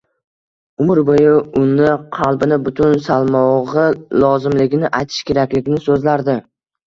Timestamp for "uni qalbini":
1.63-2.57